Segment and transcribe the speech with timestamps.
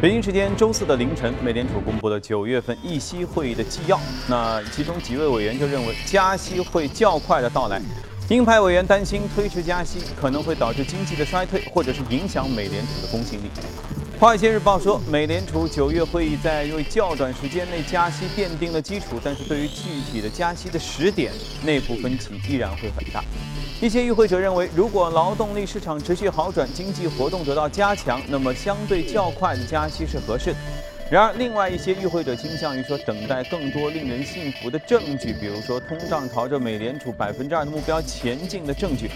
[0.00, 3.98] 北京时间周四的凌晨，美联储公布了九月份议息会议的纪要。
[4.28, 7.82] 那其中几位委员就认为，加息会较快的到来。
[8.28, 13.50] 鹰派委员担心推迟加息可能会导致经济的衰退，或者是影响美联储的公信力。
[14.20, 21.32] 华尔街日报说，美联储九月会议在为较短时间内加息奠定了基础，但是对于具体的加息的时点，
[21.64, 23.24] 内部分歧依然会很大。
[23.80, 30.56] 一些与会者认为，如果劳动力市场持续好转，经济活动得到加强，那么相对较快的加息是合适的。
[31.08, 39.08] 然而，另外一些与会者倾向于说，等待更多令人信服的证据，比如说通胀朝着美联储百分之二的目标前进的证据。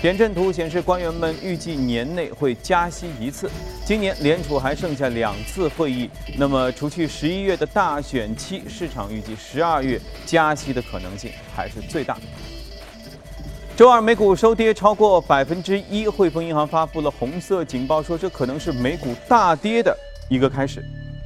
[0.00, 3.50] 点阵图显示，官员们预计年内会加息一次。
[3.84, 12.22] 今年联储还剩下两次会议，那么除去十一月的大选期，市场预计十二月加息的可能性还是最大的。
[13.76, 19.94] 周二美股收跌超过百分之一，汇丰银行发布了红色警报，说这可能是美股大跌的
[20.30, 20.82] 一个开始。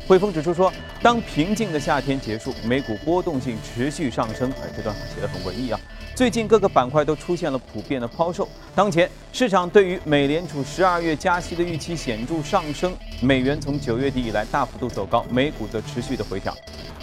[0.09, 4.51] 汇丰指出说，当平静的夏天结束，美股波动性持续上升。
[4.65, 5.79] 哎，这段写得很文艺啊！
[6.21, 8.47] 最近各个板块都出现了普遍的抛售。
[8.75, 16.55] 当前市场对于美联储十二月加息的预期显著上升，美元从九月底以来大幅度走高，美股则持续的回调。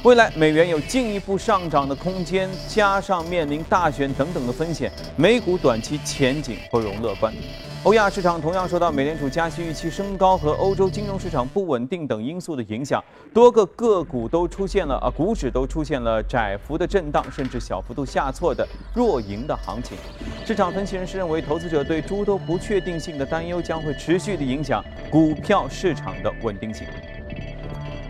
[0.03, 7.33] 未来美元有进一步上涨的空间，加上面临大选等等的风险，美股短期前景不容乐观。
[7.83, 13.01] 欧亚市场同样受到美联储加息预期升高和欧洲金融市场不稳定等因素的影响，
[13.33, 19.97] 多个个股都出现了啊，股指都出现了窄幅的震荡，甚至小幅度下挫的弱盈的行情。
[20.45, 26.85] 市场分析人士认为，投资者对诸多不确定性的担忧将会持续的影响股票市场的稳定性。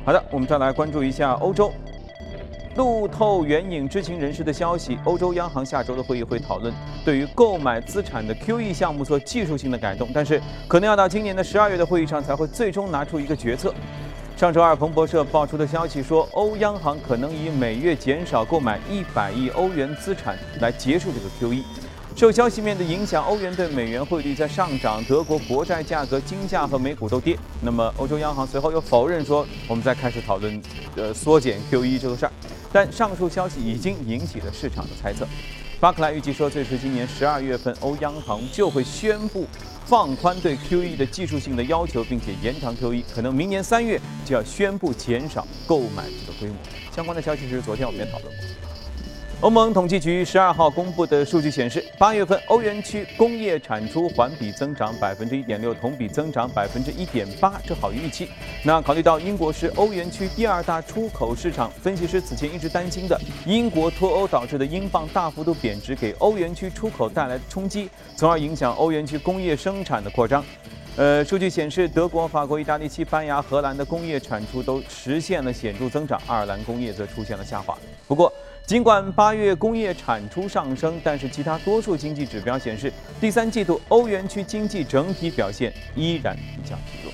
[0.04, 1.72] 好的，我们再来关注一下欧洲。
[2.78, 6.72] 路透援引知情人士的消息，欧洲央行下周的会议会讨论
[7.04, 13.74] 对于购买资产的 QE 项目做技术性的改动，但是可能要到今年的十二月的会议上才会最终拿出一个决策。
[14.36, 21.64] 上周二，彭博社爆出的消息说，欧央行可能以每月减少购买一百亿欧元资产来结束这个 QE。
[22.16, 27.36] 受消息面的影响，欧元对美元汇率在上涨，德国国债价格、金价和美股都跌。
[27.60, 30.62] 那么，欧洲央行随后又否认说，我们在开始讨论
[30.96, 32.32] 呃缩减 QE 这个事儿。
[32.72, 35.28] 但上述消息已经引起了市场的猜测。
[35.80, 39.46] 巴克莱预计说，最迟今年十二月份，欧央行就会宣布
[39.86, 46.56] 放宽对 QE 的技术性的要求，并且延长 QE，可能明年三月就要宣布减少购买这个规模。
[46.96, 48.67] 相关的消息是昨天我们也讨论过。
[49.40, 58.28] 欧盟统计局十二号公布的数据显示，八月份欧元区工业产出环比增长百分之一点六，同比增长百分之一点八，这好于预期。
[58.64, 63.16] 那考虑到英国是欧元区第二大出口市场，分析师此前一直担心的
[63.46, 70.44] 英国脱欧导致的英镑大幅度贬值给欧元区出口带来的冲击，从而影响欧元区工业生产的扩张。
[70.96, 77.78] 呃，数据显示，德国、法国、意大利、西班牙、荷兰的工业产出都实现了显著增长，爱尔兰工业则出现了下滑。
[78.08, 78.34] 不过，
[78.68, 87.14] 尽管八月工业产出上升，但是其他多数经济指标显示，第三季度欧元区经济整体表现依然比较疲弱。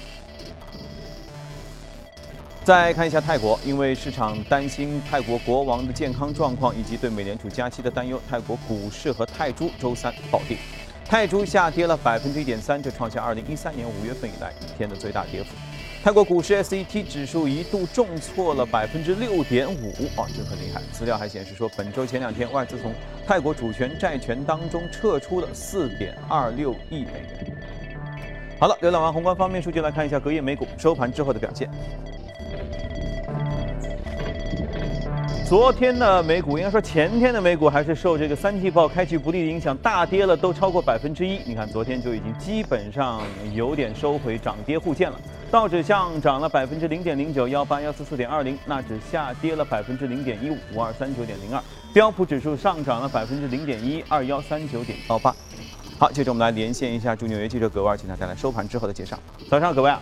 [2.64, 10.58] 再看一下泰国，因为市场担心泰国国王的健康状况以及对美联储加息的担忧，泰国股市和泰铢周三暴跌。
[11.06, 15.50] 泰铢下跌了百分之一点三，这创下二零一三年五月份以来一天的最大跌幅。
[16.04, 19.88] 泰国股市 SET 指数一度重挫了百分之六点五，
[20.18, 20.82] 哦，这很厉害。
[20.92, 22.94] 资料还显示说，本周前两天外资从
[23.26, 27.58] 泰国主权债权当中撤出了四点二六亿美元。
[28.60, 31.70] 好了，浏览完宏观方面数据，来看一下隔夜美股收盘之后的表现。
[35.48, 41.40] 昨天的美股，应该说前天的美股还是受这个三季报开局不利的影响，大跌了，都超过百分之一。
[41.46, 43.22] 你看，昨天就已经基本上
[43.54, 45.18] 有点收回涨跌互见了。
[45.54, 51.62] 道指上涨了百分之零点零九，幺八幺四四点二零；纳指下跌了百分之零点一五，五二三九点零二；
[51.94, 55.32] 标普指数上涨了百分之零点一，二幺三九点幺八。
[56.00, 59.16] 好，接着我们来连线一下驻纽约记者葛万，请他带来收盘之后的介绍。
[59.48, 60.00] 早上，葛万。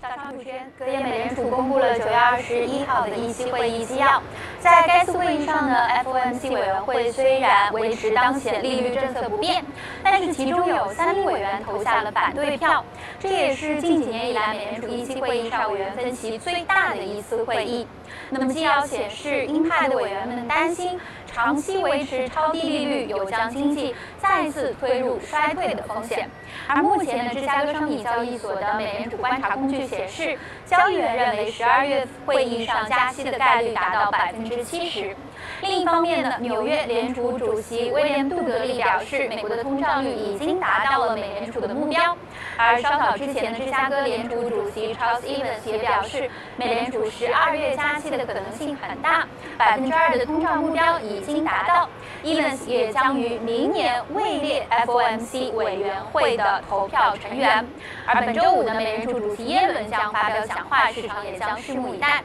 [0.00, 4.22] 早上，主持人，隔夜美联储公布了九月二十一号的议息会议纪要。
[4.64, 5.76] 在该次会议上呢
[6.06, 9.62] ，FOMC 委员会虽然维持当前利率政策不变，
[10.02, 12.82] 但是其中有三名委员投下了反对票。
[13.20, 17.86] 这也是近几年以来美联储议息会议上委员分歧最大的一次会议。
[18.30, 20.98] 那么既要显示，鹰派的委员们担心。
[21.34, 26.30] 长期维持超低利率有将经济再次推入衰退的风险，
[26.68, 35.16] 而目前呢芝加哥商品交易所的美联储观察工具显示，交易员认为十二月会议上加息的概率达到百分之七十。
[35.62, 42.16] 另一方面呢，纽约联储主席威廉杜德利表示，美国的通胀率已经达到了美联储的目标。
[42.56, 49.26] 而稍早之前的芝加哥联储主席 Charles Evans 也表示，美联储十二月加息的可能性很大，
[49.56, 51.88] 百分之二的通胀目标已经达到。
[52.22, 57.66] Evans 也将于明年位列 FOMC 委员会的投票成员。
[58.06, 62.22] 而本周五的美联储主席耶伦将发表讲话，市场也将拭目以待。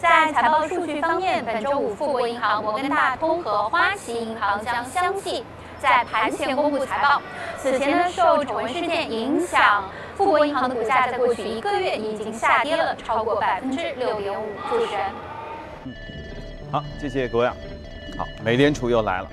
[0.00, 5.44] 在财报数据方面，本周五富国银行、摩根大通和花旗银行将相继
[5.78, 7.20] 在盘前公布财报。
[7.58, 9.84] 此前呢，受丑闻事件影响，
[10.16, 14.46] 富国银行的股价在过去一个月已经下跌了超过百分之六点五。
[14.70, 15.94] 主持人，
[16.72, 17.54] 好，谢谢各位啊。
[18.16, 19.28] 好，美联储又来了。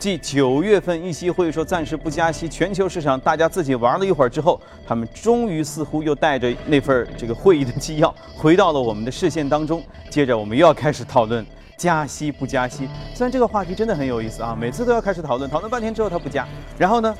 [0.00, 4.58] 继九月份议息会说暂时不加息，全球市场大家自己玩了一会儿之后，
[4.88, 9.84] 他们终于似乎又带着那份这个会议的纪要回到了我们的视线当中。
[10.08, 11.44] 接着我们又要开始讨论
[11.76, 12.88] 加息不加息。
[13.14, 16.48] 虽然这个话题真的很有意思啊，每次都要开始讨论，讨论半天之后它不加，
[16.78, 17.14] 然后呢，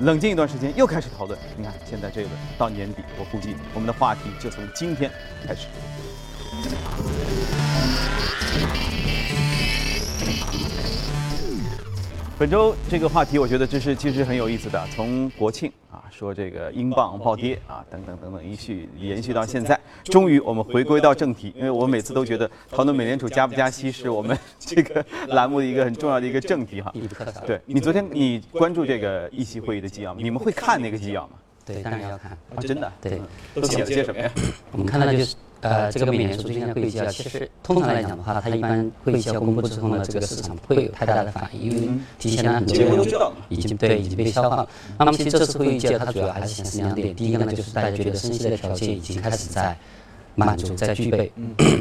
[0.00, 1.38] 冷静一段时间又开始讨论。
[1.56, 2.28] 你看现在这个
[2.58, 5.10] 到年底，我估计我们的话题就从今天
[5.48, 5.68] 开始。
[12.38, 14.86] 本周这个话题，我觉得这是其实很有意思的。
[14.94, 21.50] 从国庆啊，说这个英镑暴跌啊，等等等等，一续延续到现在，终于我们回归到正题。
[21.56, 26.92] 因为我每次都觉得讨论美联储加不加息是我们这个栏目的一个很重要的一个正题哈。
[27.46, 30.20] 对你昨天你关注这个议息会议的纪要吗？
[30.22, 31.38] 你们会看那个纪要吗？
[31.64, 32.32] 对，当然要看。
[32.32, 32.92] 啊，真的？
[33.00, 33.18] 对。
[33.54, 34.30] 都写了些什么呀？
[34.72, 35.34] 我们看到就是。
[35.62, 41.88] 呃，这个美联储最近的会议纪要，其实通常来讲的话，它一般会议纪要公布之后呢，这个市场不会有太大的反应，因为
[42.18, 44.68] 提前了很多已经对已经被消化了。
[44.98, 49.76] 那么其实这次会议纪要它主要还是显示两点，第一个呢就是大家觉得升息的条件已经开始在
[50.34, 51.32] 满足、在具备。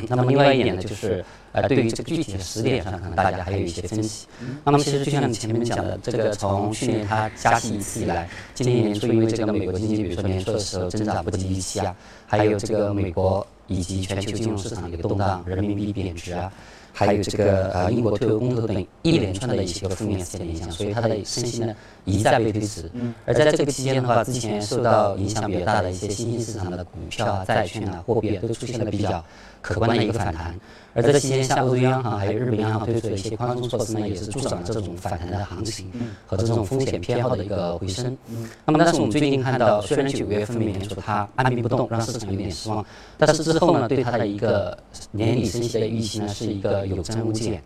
[0.08, 4.26] 那么另外一点呢就是，呃，对于这个具体的时点上，可能大家还有一些分歧。
[4.64, 11.94] 那么其实就像你前面讲的，这个从去年它加息一次以来，今年年初因为这个美国经济，比如说年初的时候增长不及预期啊，
[12.26, 13.46] 还有这个美国。
[13.68, 16.52] 以及全球金融市场的一个动荡，人民币贬值啊，
[16.98, 21.76] 还有这个呃英国脱欧公投等一连串的一些个负面事件的影响，所以它的升息呢
[22.06, 22.90] 一再被推迟。
[23.26, 29.22] 而在这个期间的话，之前受到影响比较大的一些新兴市场的股票啊、债券啊、货币啊，都出现了比较
[29.62, 30.58] 可观的一个反弹。
[30.94, 35.92] 而这期间，像欧洲央行还有日本央行推出的一些宽松措施呢，也是助长了这种反弹的行情
[36.26, 38.18] 和这种风险偏好的一个回升。
[38.66, 42.86] 那么，但是我们最近看到，虽然九月份美联储它按兵不动，让市场有点失望，
[43.18, 44.78] 但是之后呢，对它的一个
[45.12, 47.62] 年底升息的预期呢，是一个有增无减。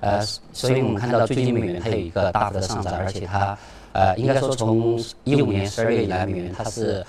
[0.00, 0.20] 呃，
[0.52, 3.58] 所以我们看到最近美元它有一个大幅的上涨，而且它
[3.92, 7.04] 呃，应该说从一五年十二月以来，美元它是。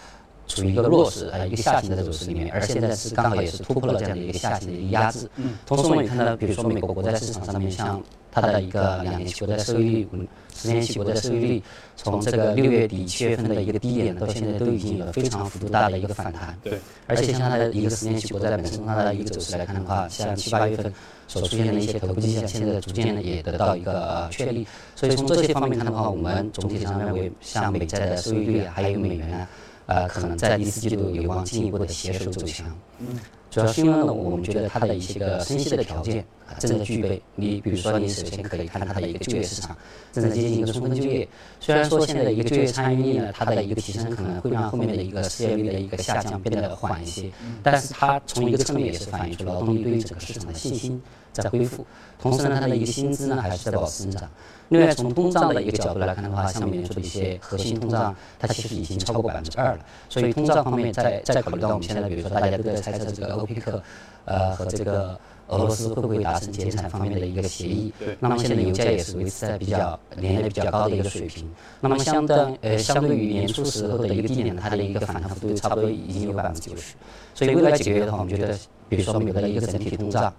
[0.49, 5.29] 处于一个弱势呃一个下行的走势里面，而现在是刚好也是突破了这样的一个下行的一个压制。
[5.65, 8.01] 同时我们也看到，比如说美国国债市场上面，像
[8.31, 11.63] 它的一个两年期国债收益率、十年期国债收益率，
[11.95, 16.57] 从这个六月底七月份的一个低点到现在都已经有了非常幅度大的一个反弹。
[16.63, 16.79] 对。
[17.05, 20.91] 而且像它的一个十年期国债本身它的一个走势来看的话，像七八月份
[21.27, 24.67] 所出现的一些头部迹象，现在逐渐的也得到一个确立。
[24.95, 29.47] 所以从这些方面看的话，我们总体上认为，像美债的收益率还有美元啊。
[29.89, 32.67] 呃，可能在第四季度有望进一步的携手走强。
[32.99, 33.07] 嗯，
[33.49, 37.19] 主要是因为呢，我们觉得它的一些个生息的条件啊正在具备。
[37.35, 39.75] 你比如说，你首先可以看它的一个就业市场
[40.13, 41.27] 正在接近一个充分就业。
[41.59, 47.31] 虽然说现在的一个就业参与率呢，它的一个提升可能会让后面的一个失业率的一个下降变得缓一些，
[47.63, 51.01] 但是它从一个侧面也是反映出劳动力对于整个市场的信心
[51.33, 51.83] 在恢复。
[52.21, 54.29] 同时呢，它的一个薪资呢还是在保持增长。
[54.67, 59.79] 另外，从通胀的一个角度来看的话，像美联储的一些核心通胀，它其实已经超过百分之二了。
[60.09, 63.81] 所以通胀方面，再再考虑到我们现在，比如说大家都在猜测这个欧佩克，
[64.25, 67.91] 呃和这个俄罗斯会不会达成减产方面的一个协议。
[68.19, 71.49] 那么现在油价也是维持在比较年内比较高的一个水平。
[71.81, 76.95] 那么相当呃相对于年初时候的一个低点，它的一个反弹幅度差不多已经有百分之九十。
[77.33, 80.33] 所以未来几个月的话，我们觉得，比如说美国的一个整体通胀。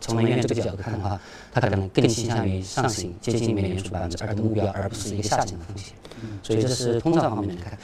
[0.00, 1.20] 从能源这个角度看的话，
[1.52, 5.92] 它可能更倾向于上行，接近美联储百分之二的目标，而不是一个下行的风险。
[6.42, 7.78] 所以这是通胀方面的看。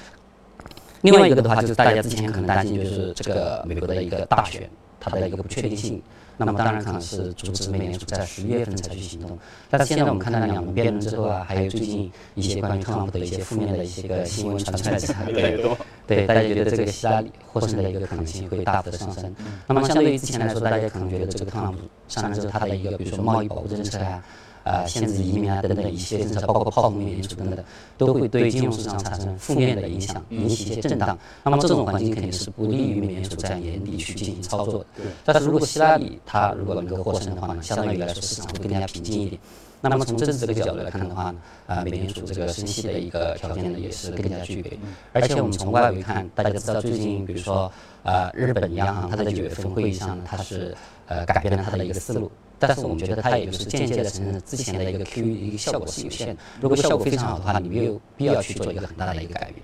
[1.03, 4.69] 另外一个的话，就是大家之前可能担心，就是这个美国的一个大选，
[4.99, 6.03] 它的一个不确定性。
[6.39, 9.39] 那么当然可能是阻止美联储在十一月份采取行动。
[9.69, 15.63] 但是现在我们看到两轮辩论之后啊，还有最近一些关于特朗普的一些负面的一些个新闻传出来之后，对
[16.07, 19.33] 对，大家觉得这个希拉里获胜的一个可能性会大幅的上升。
[19.67, 21.79] 那么相对于之前来说，大家可能觉得这个特朗普
[22.09, 24.25] 上任之后他的一个比如说贸易保护政策啊。
[24.65, 27.65] 呃，限制移民啊等等一些政策，包括泡沫美联储等等，
[27.99, 31.19] 都会对金融市场产生负面的影响，引起一些震荡。
[31.43, 34.87] 那么这种环境肯定是不利于美联储在年底去进行操作的。
[35.25, 39.41] 但是如果希拉里他如果能够获胜的话呢，相对于来说市场会更加平静一点。
[39.85, 44.79] 那么从政治这个角度来看的话呢，啊，美联储这个升息的一个条件呢也是更加具备。
[45.13, 47.69] 而且我们从外围看，大家知道最近比如说
[48.05, 50.73] 啊，日本央行它在九月份会议上呢，它是
[51.09, 52.31] 呃改变了它的一个思路。
[52.69, 56.37] 但是我们觉得它也就是间接的承认之前的一个 QE 一个效果是有限的。
[56.61, 59.63] 如果效果非常好的话，你没有必要去做一个很大的一个改变。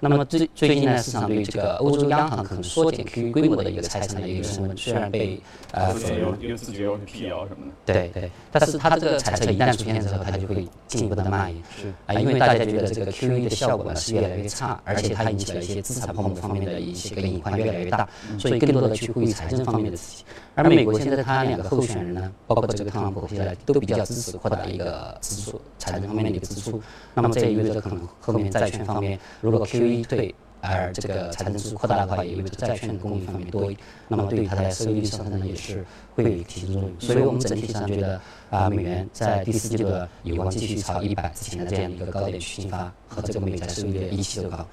[0.00, 4.76] 那么最最近呢，市场对于这个欧洲央行可能缩减 QE 规模的一个猜测的一个升温。
[4.76, 5.40] 虽然被
[5.72, 5.94] 呃
[6.40, 7.72] 因为自觉有辟谣什么的。
[7.84, 11.62] 对对，但是它这个猜测一旦出现之后，它就会进一步的蔓延。
[11.80, 20.26] 是啊，因为大家觉得这个 QE 的效果呢是越来越差，而且它引起了一些资产泡沫方面的一些个隐患越来越大，所以更多的去呼吁财政方面的事情。
[20.56, 23.26] 而美国现在它两个候选人呢，包括这个特朗普。
[23.28, 26.80] 现在都比较支持扩大一个支出，财政方面的一个支出。
[27.14, 33.70] 那么这意味着可能后面债券方面，如果 QE 退，而这个财政支出扩大的话，也意味着债券供应方面多。
[34.08, 36.92] 那么对于它的收益率上升呢，也是会有提升作用。
[36.98, 38.20] 所以我们整体上觉得
[38.50, 39.88] 啊，美元在第四季度
[40.24, 44.66] 有望继续朝一百之前的这样一个高点去进发，和这个美债收益率一起走高。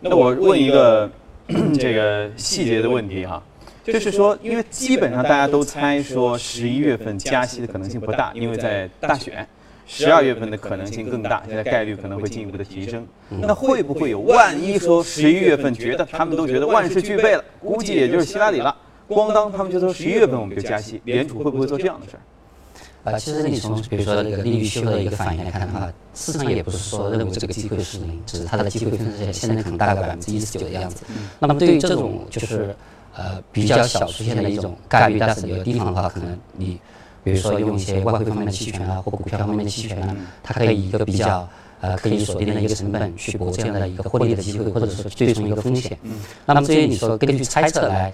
[0.00, 1.10] 那我问一个
[1.76, 3.42] 这个细节的问题哈。
[3.86, 9.46] 就是说，因为基本上大家都猜说十一月份加息的可能性不大，因为在大选，
[9.86, 13.06] 十二月份的可能性更大，现在概率可能会进一步的提升。
[13.28, 18.76] 那会不会有万一说十一月份觉得他们都觉得万事俱备了，估计也就是希拉里了，
[19.08, 23.12] 咣当他们就说十一月份我们就加息，联储会不会做这样的事儿？
[23.12, 31.04] 啊，其实你从比如说那个利率修的一个反应来看的话，市场也不是说认为这个机会是零，只是它的机会分是现在可能大概百分之一十九的样子。
[31.38, 32.74] 那么对于这种就是。
[33.16, 36.78] 呃，比较小出现的一种概率，但是有的地方的话，可能你，
[37.24, 41.48] 比如说用一些外汇方面的期权啊，或股票方面的期权呢，它可以一个比较
[41.80, 45.98] 呃可以锁定的一个成本去博这样的一个获利的机会，或者说最终一个风险。
[46.44, 48.12] 那么这些你说根据猜测来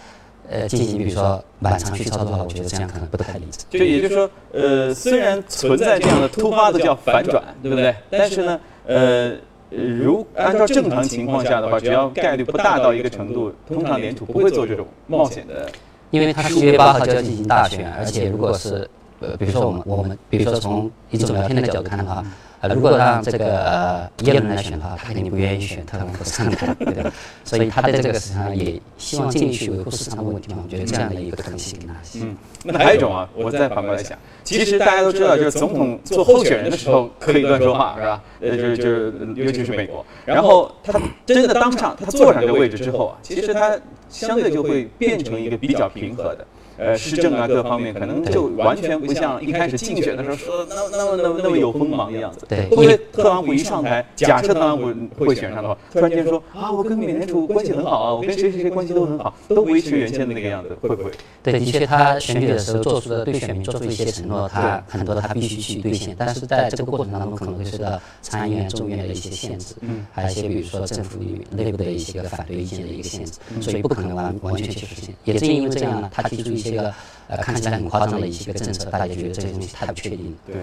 [0.49, 3.65] 呃进行，比如说满仓去操作的话，我觉得这样可能不太理智。
[3.71, 7.93] 就也就是说，呃，虽然存在这样的突发的叫反转，对不对？
[8.09, 9.33] 但是呢，呃。
[9.75, 15.71] 如按照正常情况下的话，只要概率不大到一个程度，通常联储不会做这种冒险的。
[16.11, 18.87] 因为它十月八号就要进行大选，而且如果是
[19.23, 22.25] 呃，比如说我们我们，比如说从一种聊天的角度看的话。
[22.63, 27.11] 呃如果让这个呃耶伦来选的话，他肯定不愿意选特朗普上台，对吧？
[27.43, 30.63] 所以他在这个市场上也希望尽力去维护市场的稳定嘛。
[30.65, 32.21] 我觉得这样的一个可能性更大些。
[32.23, 38.23] 嗯，那还有一种啊，我再反过来想，其实大家都知道，就是总统做候选人的时候可以乱说话，是吧？
[38.41, 40.07] 呃，就是就是，尤其是美国。
[40.25, 40.93] 然后他
[41.27, 43.77] 真的当上他坐上这个位置之后啊，其实他
[44.09, 46.47] 相对就会变成一个比较平和的。
[46.83, 52.45] 呃，施政啊，各方面可能就完全不像一开始竞选的时候说那那么那么那么有锋芒的样子。
[52.49, 61.11] 对，因为特朗普一上台，假设特朗普会选上的话，突然间说啊，我跟美联储关系很好啊，我跟谁谁谁关系都很好，都维持原先的那个样子，会不会？
[61.43, 75.15] 对，的确，他选举的时候做出的对选民做出一些承诺，他很多他必须去兑现，但是在这个过程当中可能会受到参议院、众议院的一些限制，嗯，还有一些比如说政府里内部的一些个反对意见的一个限制，所以不可能完完全去实现。
[75.25, 76.95] 也正因为这样呢，他提出一些个。
[77.29, 80.39] 呃，看起来很夸张的一些个政策，大家觉得这些东西太不确定了。
[80.45, 80.57] 对，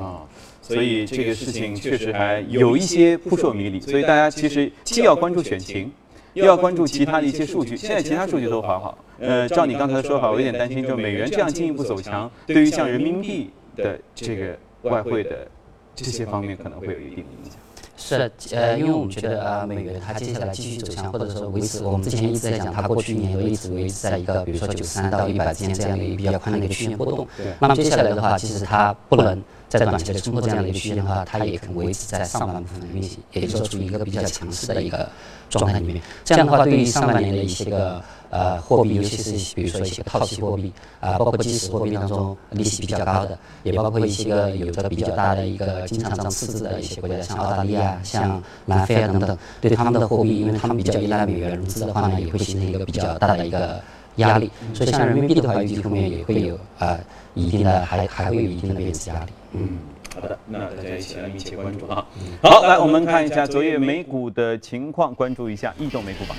[0.00, 0.22] 啊，
[0.62, 3.80] 所以这个事情确实还有一些扑朔迷离。
[3.80, 5.92] 所以大家其实既要关注选情，
[6.32, 7.76] 又要关注其他的一些数据。
[7.76, 8.96] 现在其他数据都很好。
[9.18, 15.46] 呃，照你刚才的说法，我有点担心，就美元这样进一步走强，对于像人民币的这个外汇的
[15.94, 17.58] 这些方面，可能会有一定的影响。
[17.96, 27.26] 是呃，因为我们觉得呃，美元它接下来继续走强，或者说维持，我们之前一直在讲，它过去一年都一直维持在一个，比如说九十三到一百之间这样的一个比较宽的一个区间波动。
[27.58, 35.08] 那么接下来的话，其实它不能在短期内冲破这样的一个区间的话，它也可能维持在上半部分的运行，也就是说处于一个比较强势的一个
[35.48, 36.02] 状态里面。
[36.24, 38.02] 这样的话，对于上半年的一些个。
[38.30, 53.80] 呃，货币，尤其是比如说一些套息货币啊，包括即时货币当中利息比较高的，也包括一些个有着比较大的一个经常账赤字的一些国家，像澳大利亚、像南非啊等等，对他们的货币，因为他们比较依赖美元融资的话呢，也会形成一个比较大的一个
[54.16, 54.50] 压力。
[54.74, 56.98] 所以像人民币的话，预计后面也会有啊
[57.34, 59.32] 一定的，还还会有一定的贬值压力。
[59.52, 59.78] 嗯，
[60.14, 62.04] 好的，那大家一起来密切关注啊。
[62.42, 66.36] 好，来我们看一下昨夜美股的情况，关注一下异动美股榜。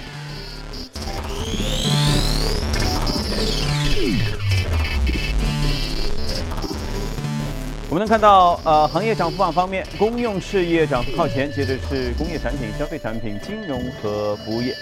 [7.89, 14.73] 我们能看到，呃，行业涨幅榜方面，公用事业涨幅靠前，接着是工业产品、消费产品、金融和服务业。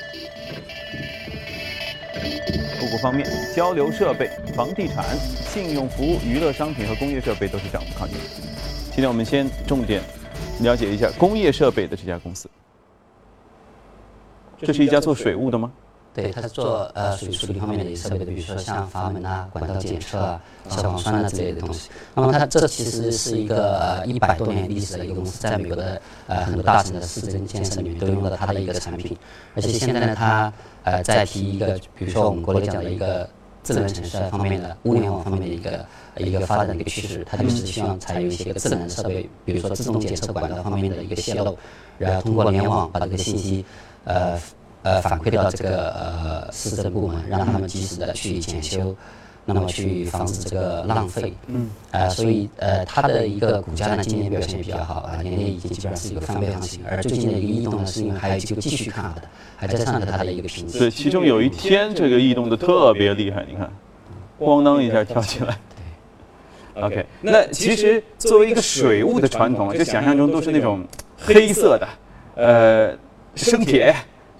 [2.80, 8.18] 个股方面，交流设备、房地产、信用服务、娱乐商品和工业设备都是涨幅靠前。
[8.88, 10.02] 今天我们先重点
[10.62, 12.50] 了解一下工业设备的这家公司。
[14.58, 15.72] 这是一家做水务的吗？
[16.16, 21.90] 对，它是做呃水处理方面的一些设备的，比如说像阀门啊、管道检测啊、消防栓啊之类的东西。
[22.16, 29.18] 那么它这其实是一个呃一百多年历史的一个公司，在美国的呃很多大城的市政建设里面都用到它的一个产品。
[29.56, 30.54] 而且现在呢，它
[30.84, 33.28] 呃在提一个，比如说我们国内讲的一个
[33.62, 41.58] 智能城市方面的物联网方面的一个一个发展的一个趋势，它就是希望采用一些个智能设备，比如说自动检测管道方面的一个泄漏，
[41.98, 43.66] 然后通过联网把这个信息
[44.06, 44.40] 呃。
[44.86, 48.96] 呃，反馈到这个呃市政部门，让他们及时的去检修，
[49.44, 51.34] 那么去防止这个浪费。
[51.48, 51.68] 嗯。
[51.90, 56.84] 呃，所以呃，它的一个股价呢，今年表现比较好啊，年内已经基本上是一个翻倍行情。
[56.88, 59.24] 而最近的一个异动呢，是因为还有机会继续看好的，
[59.58, 60.78] 还在上着它的一个评级。
[60.78, 63.68] 对，其中有一天这个异动的特别厉害，你看，
[64.40, 65.58] 咣当一下跳起来。
[66.76, 66.84] 对。
[66.84, 70.86] OK，那其实作为一个水务的传统，就想象中都是那种
[71.18, 71.88] 黑色的，
[72.36, 72.96] 呃，
[73.34, 73.96] 生铁。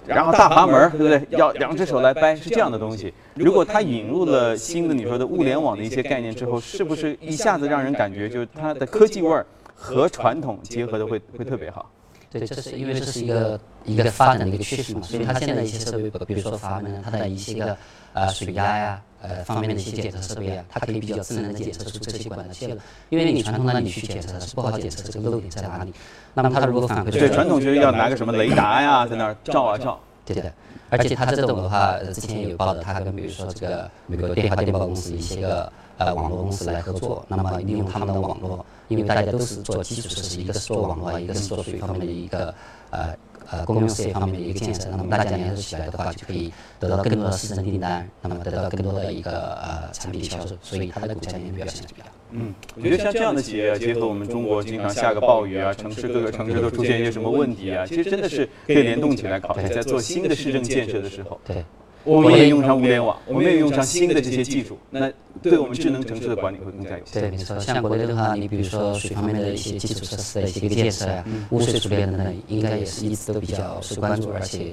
[0.06, 1.38] 然后大阀门，对不对？
[1.38, 3.12] 要两只手来掰，是这样的东西。
[3.34, 9.44] 如果它引入了新的你说的物联网的一些概念之后，是不是一下子让人感觉就是它的科技味儿
[9.74, 11.90] 和传统结合的会会特别好？
[12.38, 17.76] 对，这是因为这是一个一个发展的一个趋势嘛，所以它现在一些设备，比如说阀门，它的一些个
[18.12, 22.76] 呃水压呀，呃方面的一些检测设备啊，它可以比较智能的检测出这些管道泄漏。
[23.08, 25.92] 因为你传统的你去检测是不好检测这个漏点在哪里。
[26.34, 29.98] 那么它如果反馈对传统就是要拿个什么雷达呀，在那儿照啊照。
[30.24, 30.52] 对的，
[30.90, 42.54] 而且它这种的话，之前有报道，它跟比如说这个美国电话电报公司一些个呃网络公司来合作，那么利用他们的网络，因为大家都是做基础设施，一个是做网络，一个是做水方面的一个
[42.90, 43.14] 呃。
[43.48, 52.08] 呃，公用事业方面的一个建设，那么大家联合起来的话，就可以得到更多的市政订单，那么得到更多的一个呃产品销售，所以它的股价今年表现是比较。
[52.32, 61.38] 嗯，我觉得像这样的企业，结合我们中国经常下个暴雨啊，城市各个城市都出现一些什么问题啊，其实真的是可以联动起来考虑，在做新的市政建设的时候。
[61.44, 61.64] 对。
[62.06, 67.20] 我们也用上物联网，我们也用上新的这些技术，那对我们智能城市的管理会更加有效。
[67.20, 67.58] 对，没错。
[67.58, 74.72] 像国内的话，你比如说水方面的一些基础设施的一些个建设呀，污水处理等等，应该也是一直都比较受关注，而且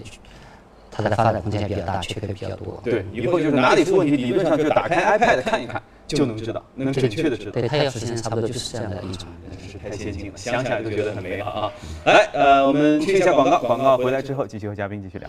[0.92, 2.80] 它的发展空间比较大，缺口比较多。
[2.84, 7.52] 对，以后就是哪里出问题，理论上就打开 iPad 看一看就能知道， 能准确的知道。
[7.52, 9.28] 对，它要实 现差不多就是这样的一种，
[9.60, 11.72] 真是太先进了，想起来都觉得很美好啊！
[12.06, 15.28] 来，呃，我们去一下广告，广告回来之后继续和嘉宾继续聊。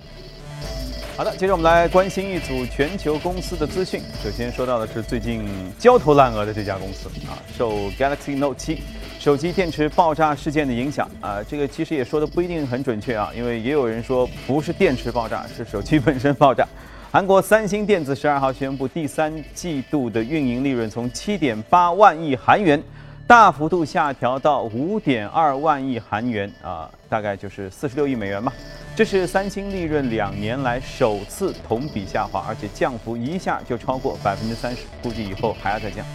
[1.17, 4.01] 好的，接着我们来关心一组全球公司的资讯。
[4.21, 5.47] 首先说到的是最近
[5.79, 8.79] 焦头烂额的这家公司啊，受 Galaxy Note 7
[9.21, 16.67] 手机电池爆炸事件的影响啊，这个其实也说的不一定很准确啊，因为也有人说不是电池爆炸，是手机本身爆炸。
[17.13, 22.83] 韩国三星电子十二号宣布，第三季度的运营利润从七点八万亿韩元
[23.25, 28.53] 大幅度下调到五点二万亿韩元啊，大概就是四十六亿美元吧。
[28.97, 36.07] 这是三星利润两年来首次同比下滑，而且降幅一下就超过百分之三十，估计以后还要再降。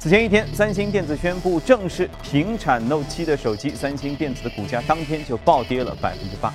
[0.00, 6.52] 此前一天，三星电子宣布正式停产 Note 7的手机，三星电子的股价当天就暴跌了百分之八。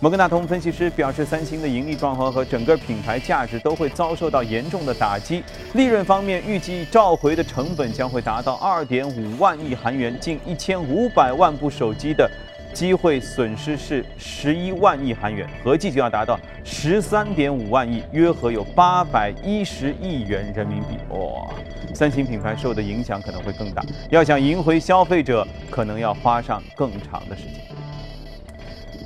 [0.00, 5.42] 摩根大通分析师表示，三星的盈利状况和整个品牌价值都会遭受到严重的打击。
[5.72, 12.30] 利润方面，预计召回的成本将会达到二点五万亿韩元，近一千五百万部手机的。
[12.76, 20.98] 机会损失是十一万亿韩元，合计就要达到十三点五万亿，约合有八百一十亿元人民币。
[21.08, 21.48] 哇，
[21.94, 27.54] 三星品牌受的影响可能会更大，要想赢回消费者，可能要花上更长的时间。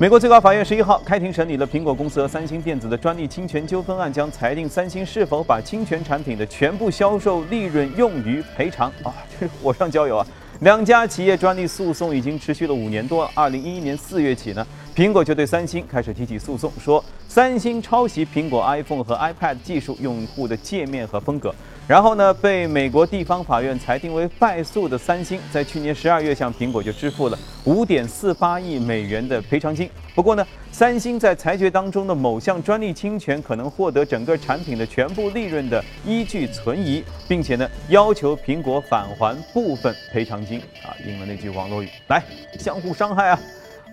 [0.00, 8.90] 美国最高法院十一号开庭审理了苹果公司和三星电子的专利侵权纠纷案，将裁定三星是否把侵权产品的全部销售利润用于赔偿。
[9.04, 10.26] 啊，这火上浇油啊！
[10.60, 13.24] 两家企业专利诉讼已经持续了五年多。
[13.34, 21.54] 二零一一年四月起呢，苹果就对三星开始提起诉讼，说三星抄袭苹果 iPhone 和 iPad 技术用户的界面和风格。
[21.88, 29.90] 然后呢，被美国地方法院裁定为败诉的三星，在去年十二月向苹果就支付了五点四八亿美元的赔偿金。
[30.14, 42.22] 不过呢，三星在裁决当中的某项专利侵权可能获得整个产品的全部利润的依据存疑，并且呢要求苹果返还部分赔偿金啊，应了那句网络语，来
[42.58, 43.40] 相互伤害啊！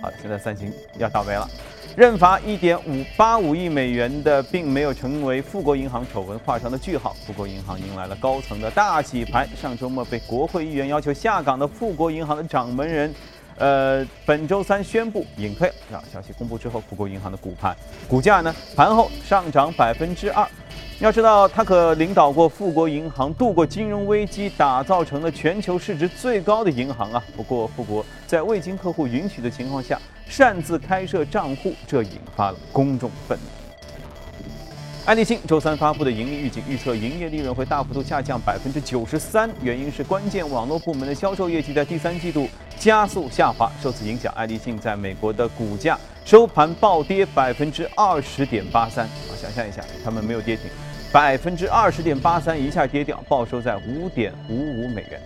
[0.03, 1.49] 好，现在三星要倒霉了，
[1.97, 7.15] 认罚一点五八五亿美元的，并没有成为富国银行丑闻画上的句号。
[7.25, 13.11] 富国银行迎来了高层的大洗牌，上周末被国会议员要求下岗的富国银行的掌门人。
[13.57, 15.67] 呃，本周三宣布隐退。
[15.91, 17.75] 啊，消息公布之后，富国银行的股盘
[18.07, 20.47] 股价呢，盘后上涨百分之二。
[20.99, 27.23] 要知道，他可领导过富国银行度过金融危机，打造成了全球市值最高的银行啊。
[27.35, 33.45] 不过，富国在未经客户允许的情况下擅自开设账户，这引发了公众愤怒。
[35.05, 43.71] 爱立信周三发布的盈利预警，预测营业利润会大幅度下降百分之九十三，原因是关键网络部门的销售业绩在第三季度加速下滑。
[43.81, 49.05] 受此影响，爱立信在美国的股价收盘暴跌百分之二十点八三。
[49.05, 50.65] 啊，想象一下，他们没有跌停，
[51.09, 55.21] 百分之二十点八三一下跌掉，报收在五点五五美元。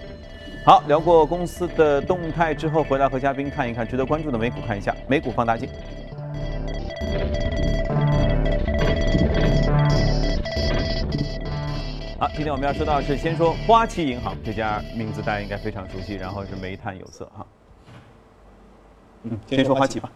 [0.64, 5.68] 好，聊过公司的动态之后，回来和嘉宾看一看值得关注的美股，看一下美股放大镜。
[12.20, 17.44] 好，今天我们要说到的是，先说花旗银行这家名字大家应该非常熟悉，然后是煤炭有色哈。
[19.24, 20.12] 嗯，先说花旗吧。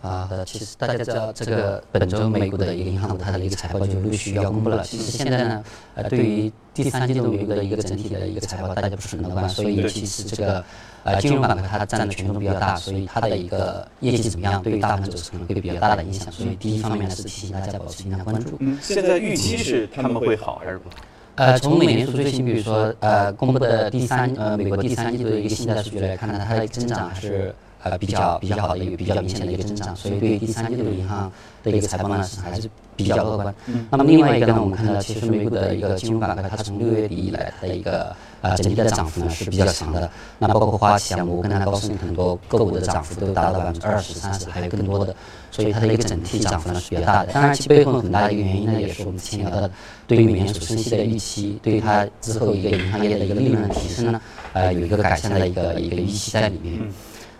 [0.00, 4.80] 啊，的，其实大家知道这个本周美股的一个银行，它的一个财报就陆续要公布了。
[4.84, 5.64] 其实现在呢，
[5.96, 10.64] 呃，对于第三季度美股的一个整体的一个财报，大家不是很乐观，所以其实这个
[11.02, 16.30] 呃金融板块它占的权重比较大，所以它的一个业绩怎么样，对于大盘走势可能会比较大的影响。
[16.30, 18.56] 所以第一方面呢是提醒大家保持一定的关注。
[18.60, 20.96] 嗯，现在预期是他们会好还是不好？
[21.34, 27.52] 呃，从美联储最新，比如说呃公布的第三呃美国第三季度的一个信贷数据来看呢，它的增长还是。
[27.82, 31.30] 呃，比较比较好的一个比较明显的一个增长，所以对于第三季度银行
[31.62, 33.54] 的一个财报呢，是还是比较乐观。
[33.90, 40.10] 那么另外一个呢，我们看到其实美股的一个金融板块，它从六月底以来它的一个呃整体的涨幅呢是比较强的。
[40.40, 45.14] 那包括花旗啊、摩根大高盛很多个股的涨幅都达到百分之二十、三十，还有更多的。
[45.50, 47.32] 所以它的一个整体涨幅呢是比较大的。
[47.32, 49.70] 当然，其背后很大的一个原因呢，也是我们之前聊到的，
[50.06, 54.20] 对于美联储升息的预期，对于它之后一个银行业的一个利润的提升呢，
[54.52, 56.74] 呃，有一个改善的一个一个预期在里面。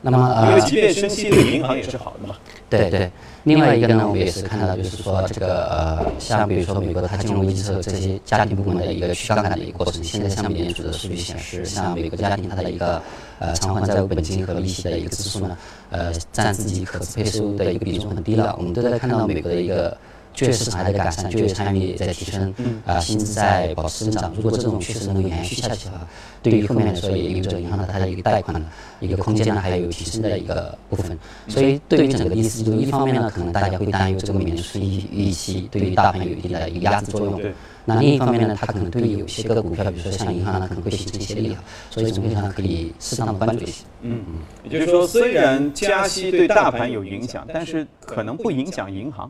[0.00, 2.36] 那么，呃，因为即便升息对银行也是好的嘛。
[2.70, 3.10] 对对。
[3.44, 13.00] 另外一个呢，我们也是看到，就是说这个呃，像比如说美国它金融危机之后，这些家庭部门的一个去杠杆的一个过程，现在像美联储的数据显示，像美国家庭它的一个
[13.38, 15.56] 呃偿还债务本金和利息的一个支出呢，
[15.90, 18.54] 呃，占自己可支配收入的一个比重很低了。
[18.58, 19.96] 我们都在看到美国的一个。
[20.38, 22.54] 就业市场还在改善，就业参与也在提升，
[22.86, 24.32] 啊，薪资在保持增长。
[24.36, 26.06] 如果这种趋势能够延续下去的话，
[26.40, 28.62] 对于后面来说也意味着银行的它的一个贷款的
[29.00, 31.18] 一个空间呢，还有提升的一个部分。
[31.48, 37.42] 所以对于整个第四季度，一方面呢，可能大家会担忧这个美联储预预期对于大盘有一定的一个压制作用。
[37.84, 41.64] 那另一方面呢，它可能对于有些个股票，比如说像银行呢，可能会形成一些利好。
[41.90, 43.82] 所以总体上可以适当的关注一些。
[44.02, 44.34] 嗯嗯。
[44.62, 49.28] 也就是说，虽然加息对大盘有影响，但是可能不影响银行。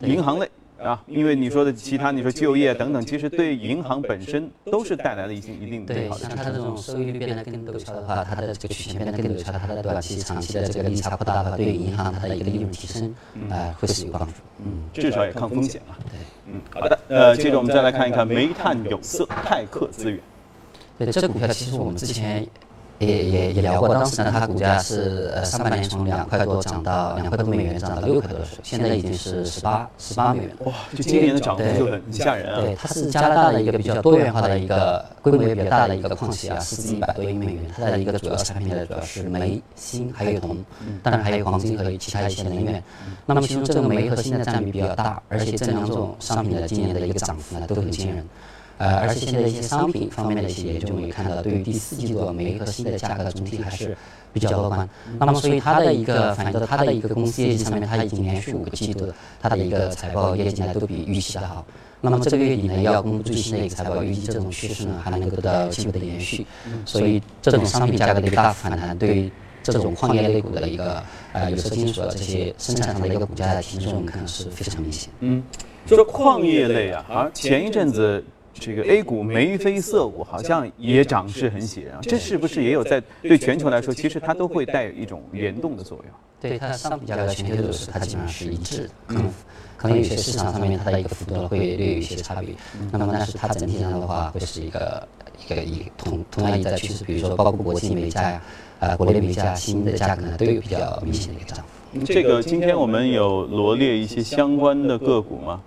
[0.00, 0.50] 银行类
[0.82, 6.24] 啊，因为你说的其他，你说就业等等，其实对银行本身都是带来了一定一定的好的。
[6.24, 13.14] 对，像它这种收益率变得更陡峭的话，它的这个曲线变得更陡峭，它的短期、长期的这个利差扩大的话，对于银行它的一个利润提升，
[13.50, 14.32] 呃，会是有帮助。
[14.64, 15.94] 嗯，至少也抗风险嘛。
[16.10, 16.98] 对，嗯，好的。
[17.08, 20.18] 呃，接着我们再来看一看煤炭有色泰克资源。
[20.98, 22.46] 对，这股票其实我们之前。
[23.00, 30.50] 也也也聊过，当时呢，它股价是呃上半年从两块多涨到两块多美元，涨到六块多的时候，现在已经是十八十八美元。
[30.66, 32.60] 哇，就今年的涨幅就很吓人啊！
[32.60, 37.64] 对，它是加拿大的一个比较多元化的一个规模也比较大的一个矿企啊，市值一百多亿美元。
[37.74, 40.62] 它的一个主要产品呢，主要是煤、锌还有铜，
[41.02, 42.82] 当然还有黄金和其他一些能源。
[43.24, 48.22] 那么其中这个煤和锌的占比比较大，而且这两种商品的今年的一个涨幅呢都很惊人。
[48.80, 53.94] 呃，而且现在一些商品方面的一些研究，我们也看到，对于第四季度每一个新的价格总体还是
[54.32, 54.88] 比较乐观。
[55.18, 59.06] 那么，所以它的一个反映到它的一个公司业绩上面，它已经连续五个季度
[59.38, 61.62] 它的一个财报业绩呢都比预期的好。
[62.00, 66.46] 那么这个月底呢要公布最新的一个财报，预计这种趋势呢还能够得到进一步的延续。
[66.86, 69.30] 所以这种商品价格的一个大幅反弹，对于
[69.62, 75.10] 这种矿业类股的一个呃有色金属这些生产上的一个股价的提升，我们看是非常明显。
[75.20, 75.42] 嗯，
[75.86, 78.24] 说矿业类啊，啊前一阵子。
[78.60, 81.98] 这个 A 股眉飞色舞，好像也涨势很喜人啊！
[82.02, 86.14] 这是不是也有在对全球来说，其实它都会带有一种联动的作用？
[86.38, 88.90] 对它的商品价格全球走势，它基本上是一致的。
[89.06, 89.24] 可能
[89.78, 92.54] 可能有些市场上面它的一个幅度会略有一些差别。
[92.92, 95.08] 那么，但是它整体上的话，会是一个
[95.42, 97.02] 一个一同同样一个趋势。
[97.04, 98.42] 比如说，包括国际煤价呀，
[98.80, 102.04] 啊，国内煤价、新的价格呢，都有比较明显的一个涨幅。
[102.04, 105.62] 这个今天我们有罗列一些相关的个股吗？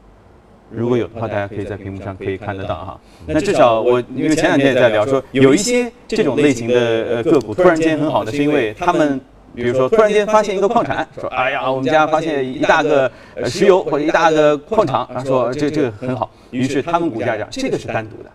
[0.75, 2.99] 如果有的话，大家可以在屏幕上可以看得到哈。
[3.27, 9.21] 那至少我因为前两天也在聊说，有一些这种类型的呃个股突然间很好的，是因为他们
[9.55, 18.29] 比如说突然间发现一个矿产，说哎呀，我们家发现一大个呃石油或者一大个矿场，他说这这个很好，于是他们股价涨，这个是单独的。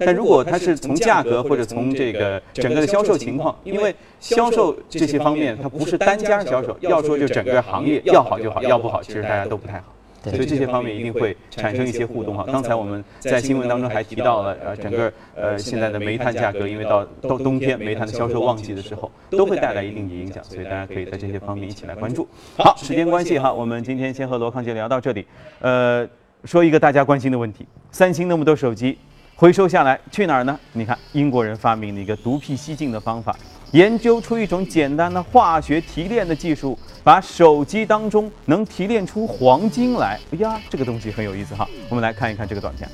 [0.00, 9.86] 但如果它是从价格或者从这个整个的销售情况，因为销售这些方面它不是单家销售，要说就整个行业要好就好，要不好其实大家都不太好。
[10.24, 12.44] 所以这些方面一定会产生一些互动哈。
[12.46, 22.26] 刚才我们在新闻当中还提到了，呃，整个呃现在的煤炭价格，因为到到冬天煤炭的销售旺季的时候，都会带来一定的影响，所以大家可以在这些方面一起来关注。
[22.56, 25.26] 好，时间关系哈，我们今天先和罗康杰聊到这里。
[25.60, 26.06] 呃，
[26.44, 28.98] 说一个大家关心的问题：三星那么多手机
[29.36, 30.58] 回收下来去哪儿呢？
[30.72, 33.36] 你看，英国人发明了一个独辟蹊径的方法，
[33.72, 40.18] 研究出一种简单的化学提炼的技术，把手机当中能提炼出黄金来。
[40.32, 41.68] 哎呀，这个东西很有意思哈！
[41.90, 42.88] 我们来看一看这个短片。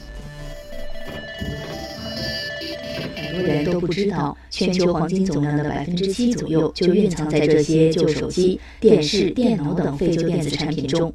[3.17, 11.13] 很多人都不知道，全球黄金总量的百分之七左右就蕴藏在这些旧手机、电视、电脑等废旧电子产品中。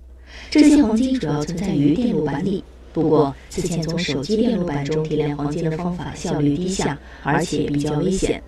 [0.49, 2.63] 这些黄金主要存在于电路板里。
[2.93, 8.41] 不过，此前从手机电路板中提炼黄金的方法效率低下，而且比较危险。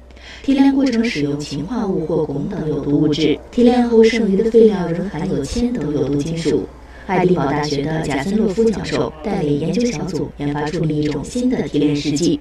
[0.44, 6.68] 提炼过程使用氰化物或汞等有毒物质，提炼后剩余的废料仍含有铅等有毒金属。
[7.08, 12.40] 爱丁堡大学的贾森洛夫教授带领研究小组研发出了一种新的提炼试剂，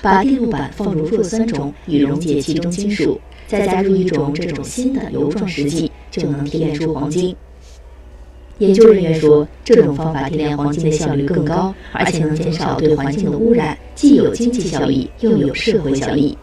[0.00, 7.34] 把电路板放入弱酸中，以溶解其中金属，再加入一种这种新的油状试剂，就能提炼出黄金。
[8.58, 16.36] 研究人员说，这种方法提炼黄金的效率更高，而且能减少对环境的污染，既有经济效益，又有社会效益。